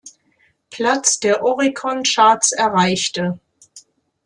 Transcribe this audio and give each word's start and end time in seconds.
Platz 0.71 1.19
der 1.19 1.43
Oricon-Charts 1.43 2.53
erreichte. 2.53 3.39